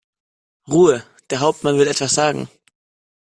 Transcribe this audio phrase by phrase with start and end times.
[0.67, 1.03] Ruhe!
[1.29, 2.49] Der Hauptmann will etwas sagen.